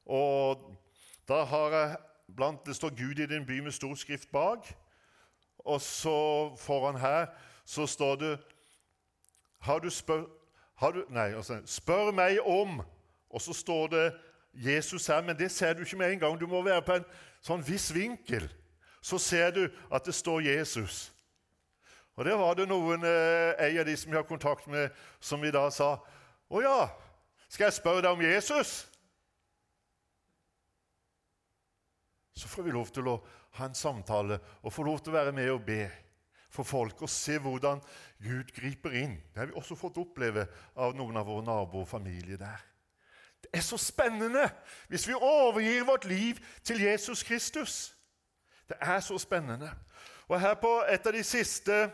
[0.05, 0.69] Og
[1.29, 1.97] da har jeg
[2.37, 4.69] blant, Det står 'Gud i din by' med stor skrift bak.
[5.59, 7.27] Og så foran her
[7.65, 8.39] så står det
[9.61, 10.25] har du spør,
[10.75, 12.85] har du, nei, altså, 'Spør meg om'
[13.31, 14.15] Og så står det
[14.55, 16.41] Jesus her, men det ser du ikke med en gang.
[16.41, 17.05] Du må være på en
[17.43, 18.49] sånn viss vinkel.
[19.01, 21.13] Så ser du at det står Jesus.
[22.19, 24.91] Og Der var det noen, eh, en av de som vi har kontakt med,
[25.21, 25.99] som i dag sa
[26.51, 26.89] 'Å ja,
[27.49, 28.87] skal jeg spørre deg om Jesus?'
[32.35, 35.33] Så får vi lov til å ha en samtale og få lov til å være
[35.33, 35.91] med og be
[36.51, 37.81] for folk og se hvordan
[38.23, 39.19] Gud griper inn.
[39.35, 40.47] Det har vi også fått oppleve
[40.77, 42.65] av noen av våre naboer og familie der.
[43.43, 44.49] Det er så spennende
[44.89, 47.95] hvis vi overgir vårt liv til Jesus Kristus.
[48.69, 49.71] Det er så spennende.
[50.29, 51.91] Og her på et av de siste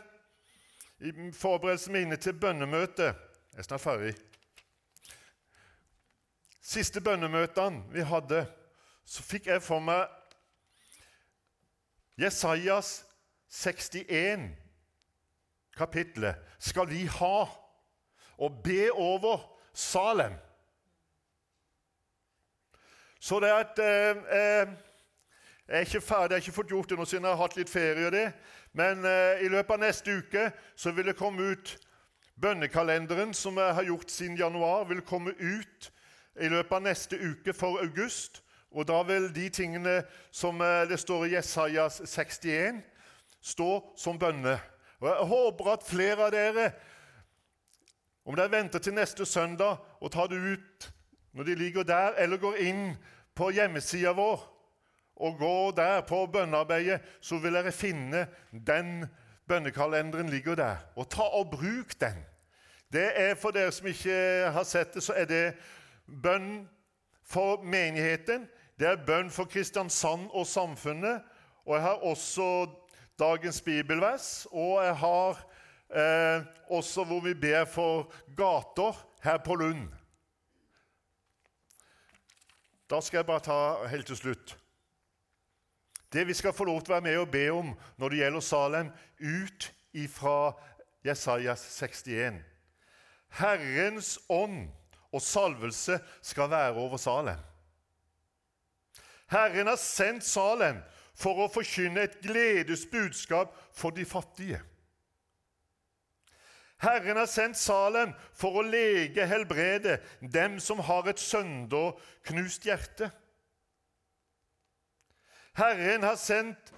[1.33, 3.15] forberedelsene mine til bønnemøtet
[3.53, 4.15] Jeg er snart ferdig.
[6.61, 8.45] Siste bønnemøtene vi hadde,
[9.05, 10.07] så fikk jeg for meg
[12.19, 13.05] Jesajas
[13.51, 14.49] 61
[15.77, 17.45] kapitlet skal vi ha
[18.37, 20.33] og be over Salem.
[23.19, 24.67] Så det er at eh, eh,
[25.67, 27.55] Jeg er ikke ferdig, jeg har ikke fått gjort det nå siden jeg har hatt
[27.57, 28.05] litt ferie.
[28.05, 28.33] og det,
[28.73, 31.71] Men eh, i løpet av neste uke så vil det komme ut
[32.37, 34.85] bønnekalenderen som jeg har gjort siden januar.
[34.85, 35.91] vil komme ut
[36.37, 38.43] i løpet av neste uke for august.
[38.71, 42.83] Og da vil de tingene som eh, det står i Jesajas 61,
[43.41, 44.59] stå som bønne.
[44.99, 46.71] Og Jeg håper at flere av dere,
[48.25, 50.91] om dere venter til neste søndag og tar det ut
[51.33, 52.97] når de ligger der, eller går inn
[53.35, 54.54] på hjemmesida vår
[55.15, 59.05] og gå der på bønnearbeidet, så vil dere finne den
[59.47, 60.75] bønnekalenderen ligger der.
[60.95, 62.25] Og ta og bruk den.
[62.93, 65.55] Det er For dere som ikke har sett det, så er det
[66.23, 66.67] bønn
[67.23, 68.47] for menigheten.
[68.79, 71.21] Det er bønn for Kristiansand og samfunnet.
[71.65, 72.67] Og jeg har også
[73.19, 75.39] dagens bibelvers, og jeg har
[75.95, 79.87] eh, også hvor vi ber for gater her på Lund.
[82.89, 84.57] Da skal jeg bare ta helt til slutt
[86.13, 88.45] Det vi skal få lov til å være med og be om når det gjelder
[88.45, 90.53] Salem, ut ifra
[91.05, 92.39] Jesajas 61.
[93.39, 94.69] Herrens ånd
[95.11, 97.39] og salvelse skal være over Salem.
[99.31, 100.79] Herren har sendt Salem
[101.15, 104.61] for å forkynne et gledesbudskap for de fattige.
[106.83, 113.09] Herren har sendt Salem for å lege, helbrede dem som har et sønderknust hjerte.
[115.55, 116.73] Herren har sendt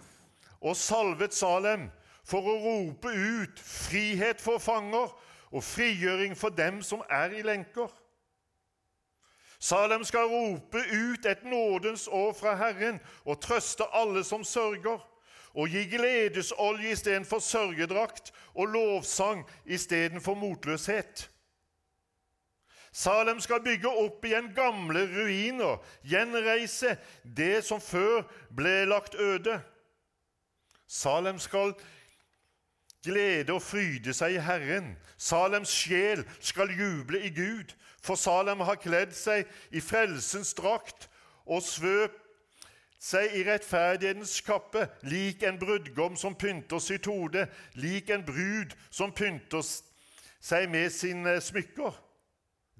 [0.61, 1.87] og salvet Salem
[2.27, 5.13] for å rope ut frihet for fanger
[5.51, 7.89] og frigjøring for dem som er i lenker.
[9.59, 14.99] Salem skal rope ut et nådens år fra Herren og trøste alle som sørger,
[15.57, 21.29] og gi gledesolje istedenfor sørgedrakt og lovsang istedenfor motløshet.
[22.97, 28.23] Salem skal bygge opp igjen gamle ruiner, gjenreise det som før
[28.57, 29.59] ble lagt øde.
[30.89, 31.75] Salem skal
[33.05, 34.95] glede og fryde seg i Herren.
[35.17, 37.75] Salems sjel skal juble i Gud.
[38.01, 41.05] For Salem har kledd seg i frelsens drakt
[41.45, 42.17] og svøp
[42.97, 47.45] seg i rettferdighetens kappe, lik en brudgom som pynter sitt hode,
[47.77, 49.61] lik en brud som pynter
[50.41, 52.06] seg med sine smykker.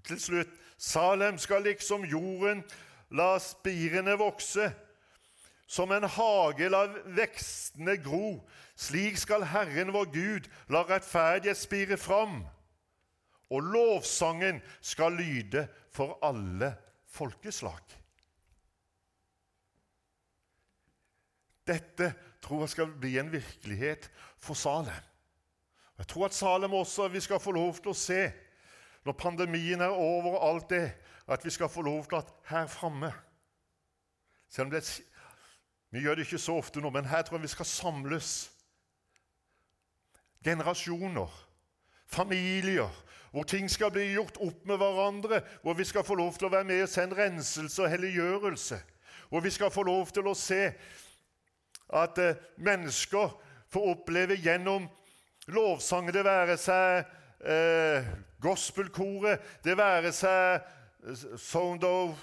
[0.07, 2.61] Til slutt Salem skal liksom jorden
[3.17, 4.67] la spirene vokse,
[5.67, 6.83] som en hage la
[7.17, 8.37] vekstene gro.
[8.77, 12.43] Slik skal Herren vår Gud la rettferdighet spire fram
[13.49, 16.73] og lovsangen skal lyde for alle
[17.11, 17.83] folkeslag.
[21.67, 25.03] Dette tror jeg skal bli en virkelighet for Salem.
[25.97, 28.27] Jeg tror at Salem også vi skal få lov til å se,
[29.07, 30.91] når pandemien er over og alt det,
[31.27, 33.13] at vi skal få lov til at her framme
[34.49, 35.01] Selv om det,
[35.91, 38.51] vi gjør det ikke så ofte nå, men her tror jeg vi skal samles.
[40.43, 41.33] Generasjoner,
[42.07, 42.87] familier,
[43.31, 46.53] hvor ting skal bli gjort opp med hverandre, hvor vi skal få lov til å
[46.53, 48.79] være med og se en renselse og helliggjørelse.
[49.29, 50.61] Hvor vi skal få lov til å se
[51.89, 53.35] at eh, mennesker
[53.67, 54.87] får oppleve gjennom
[55.51, 57.03] lovsanger, det være seg
[57.43, 58.07] eh,
[58.41, 60.65] gospelkoret, det være seg
[61.37, 62.17] Sound of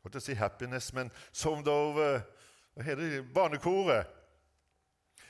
[0.00, 2.22] Holdt jeg å si happiness, men Sound of eh,
[2.74, 3.24] Hva heter det?
[3.34, 4.16] Barnekoret.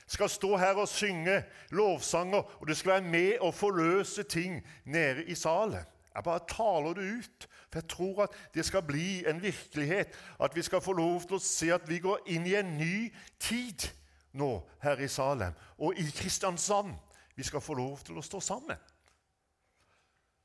[0.07, 5.25] skal stå her og synge lovsanger, og du skal være med og forløse ting nede
[5.25, 5.87] i salen.
[6.15, 10.15] Jeg bare taler det ut, for jeg tror at det skal bli en virkelighet.
[10.41, 13.13] At vi skal få lov til å se at vi går inn i en ny
[13.39, 13.87] tid
[14.33, 14.51] nå
[14.83, 16.95] her i Salem og i Kristiansand.
[17.37, 18.79] Vi skal få lov til å stå sammen.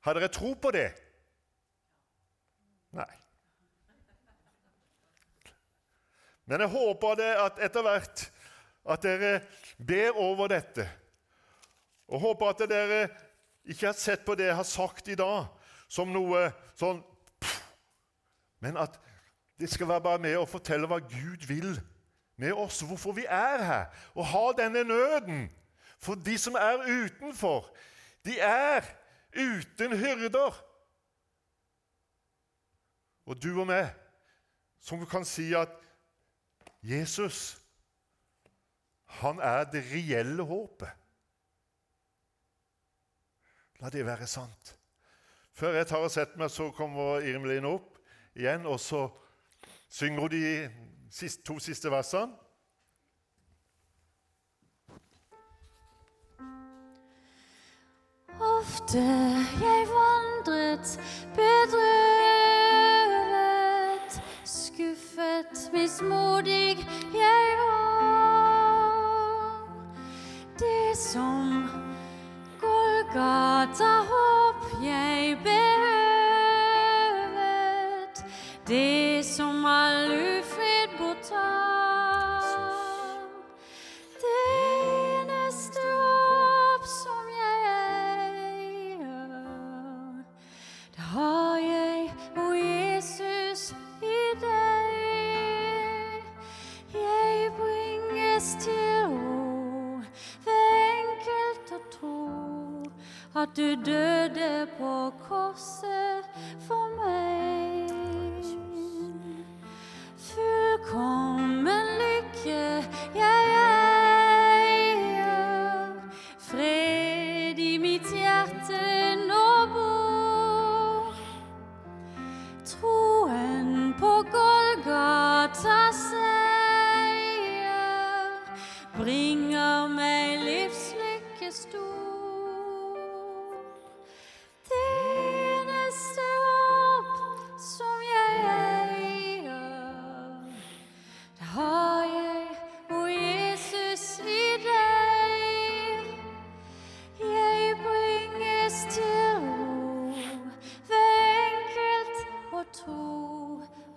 [0.05, 0.89] Har dere tro på det?
[2.93, 3.09] Nei.
[6.45, 8.25] Men jeg håper det at etter hvert
[8.85, 9.31] at dere
[9.81, 10.85] ber over dette.
[12.05, 12.99] Og håper at dere
[13.65, 15.47] ikke har sett på det jeg har sagt i dag,
[15.89, 16.47] som noe
[16.77, 17.01] sånn
[18.61, 18.95] Men at
[19.59, 21.75] det skal være bare med å fortelle hva Gud vil
[22.41, 25.43] med oss, hvorfor vi er her, og har denne nøden.
[26.01, 27.69] For de som er utenfor,
[28.25, 28.85] de er
[29.35, 30.57] uten hyrder.
[33.25, 33.89] Og du og meg,
[34.79, 35.71] som kan si at
[36.85, 37.57] Jesus,
[39.21, 40.91] han er det reelle håpet.
[43.81, 44.75] La det være sant.
[45.55, 47.97] Før jeg tar og setter meg, så kommer Irmelin opp
[48.35, 49.07] igjen, og så
[49.89, 52.44] synger hun de to siste versene.
[58.65, 59.01] Ofte
[59.61, 60.99] jeg vandret
[61.35, 61.81] bedrøvet,
[64.43, 66.77] skuffet, mismodig
[67.13, 67.75] jeg var.
[70.59, 71.69] Det som
[72.61, 75.14] Golgata håp jeg
[103.55, 106.27] du døde på korset
[106.67, 107.24] for meg.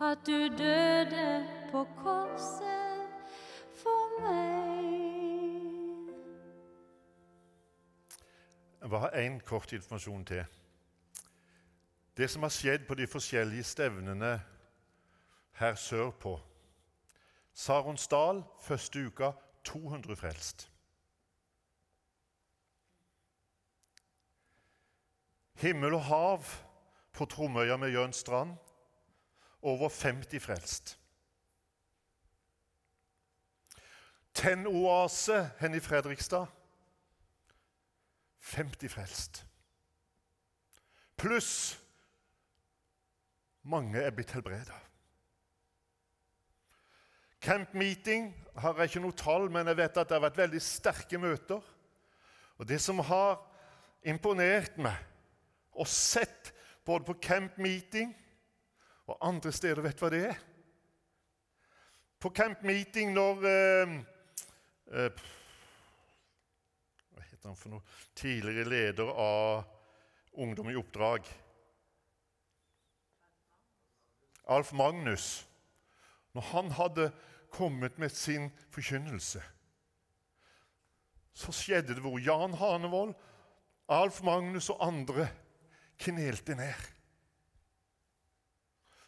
[0.00, 3.08] At du døde på korset
[3.74, 4.84] for meg.
[8.80, 10.44] Jeg bare har én kort informasjon til.
[12.16, 14.40] Det som har skjedd på de forskjellige stevnene
[15.58, 16.38] her sørpå
[17.54, 19.32] Saronsdal første uka
[19.64, 20.70] 200 frelst.
[25.54, 26.44] Himmel og hav
[27.12, 28.54] på Tromøya med Jørn Strand
[29.62, 30.98] over 50 frelst.
[34.34, 36.46] Tennoase hen i Fredrikstad
[38.40, 39.44] 50 frelst.
[41.18, 41.78] Pluss
[43.68, 44.76] mange er blitt helbreda.
[47.42, 50.62] Camp meeting har jeg ikke noe tall, men jeg vet at det har vært veldig
[50.62, 51.60] sterke møter.
[52.58, 53.38] Og det som har
[54.06, 54.96] imponert meg
[55.78, 56.52] og sett
[56.86, 58.10] både på camp meeting
[59.08, 60.38] og andre steder, vet du hva det er?
[62.18, 63.92] På camp meeting når eh,
[64.92, 65.20] eh,
[67.14, 67.98] Hva heter han for noe?
[68.18, 69.66] Tidligere leder av
[70.38, 71.26] Ungdom i oppdrag.
[74.54, 75.46] Alf Magnus.
[76.36, 77.08] Når han hadde
[77.50, 79.42] kommet med sin forkynnelse,
[81.34, 83.16] så skjedde det hvor Jan Hanevold,
[83.88, 85.26] Alf Magnus og andre
[85.98, 86.86] knelte ned.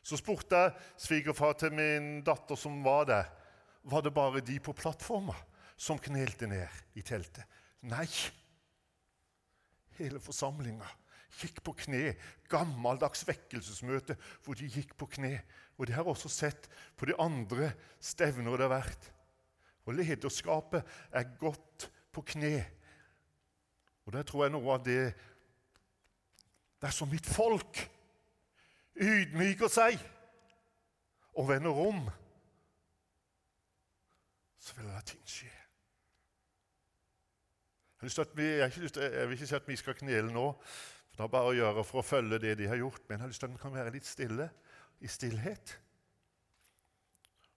[0.02, 3.28] Så spurte jeg svigerfar til min datter som var der,
[3.82, 5.36] var det bare de på plattforma
[5.80, 7.44] som knelte ned i teltet.
[7.88, 8.08] Nei.
[9.96, 10.88] Hele forsamlinga
[11.40, 12.14] gikk på kne.
[12.50, 15.38] Gammeldags vekkelsesmøte hvor de gikk på kne.
[15.78, 17.72] Og det har også sett på de andre
[18.02, 19.08] stevner det har vært.
[19.88, 20.84] Og lederskapet
[21.16, 22.58] er godt på kne.
[24.04, 25.00] Og der tror jeg noe av det
[26.80, 27.80] er som mitt folk
[29.00, 30.00] ydmyker seg
[31.38, 32.04] og vender om,
[34.60, 35.50] så vil det ting skje.
[38.02, 40.46] Jeg, vi, jeg, jeg vil ikke si at vi skal knele nå,
[41.10, 43.02] for det er bare å gjøre for å følge det de har gjort.
[43.08, 44.48] Men jeg har lyst til at vi kan være litt stille,
[45.00, 45.74] i stillhet.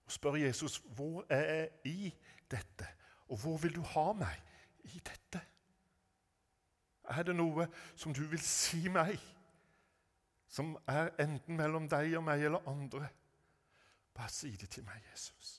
[0.04, 2.12] Og spørre Jesus hvor er jeg i
[2.50, 2.88] dette,
[3.28, 4.40] og hvor vil du ha meg
[4.84, 5.40] i dette?
[7.12, 7.66] Er det noe
[7.96, 9.20] som du vil si meg,
[10.54, 13.08] som er enten mellom deg og meg eller andre?
[14.14, 15.56] Bare si det til meg, Jesus.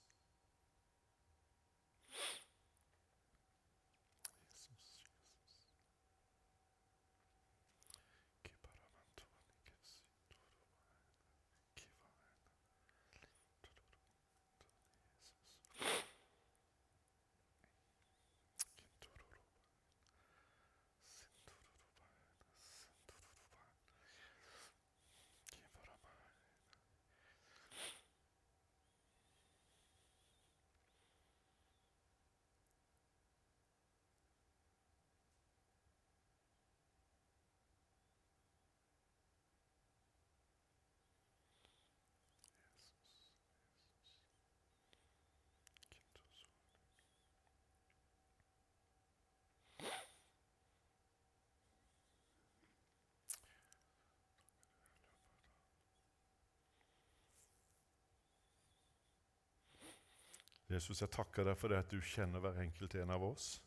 [60.69, 63.59] Jesus, jeg takker deg for det at du kjenner hver enkelt en av oss.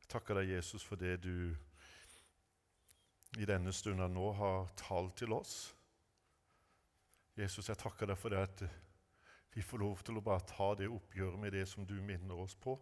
[0.00, 1.54] Jeg takker deg, Jesus, for det du
[3.38, 5.74] i denne stunden nå har talt til oss.
[7.38, 8.64] Jesus, jeg takker deg for det at
[9.54, 12.56] vi får lov til å bare ta det oppgjøret med det som du minner oss
[12.58, 12.74] på.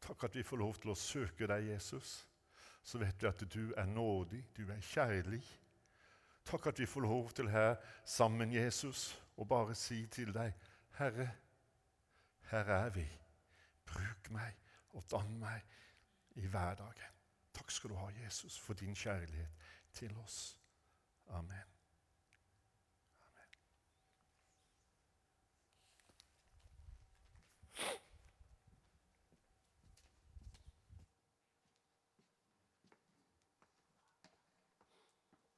[0.00, 2.22] Takk at vi får lov til å søke deg, Jesus.
[2.84, 5.42] Så vet vi at du er nådig, du er kjærlig.
[6.48, 7.76] Takk at vi får lov til her
[8.08, 10.54] sammen, Jesus, å bare si til deg,
[10.96, 11.28] Herre,
[12.50, 13.06] her er vi.
[13.86, 14.56] Bruk meg
[14.96, 15.64] og dann meg
[16.36, 17.16] i hverdagen.
[17.54, 19.48] Takk skal du ha, Jesus, for din kjærlighet
[19.92, 20.58] til oss.
[21.28, 21.77] Amen.